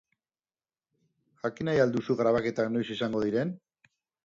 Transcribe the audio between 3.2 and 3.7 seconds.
diren?